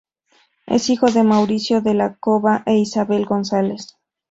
[0.65, 3.97] Es hijo de Mauricio de la Cova e Isabel González.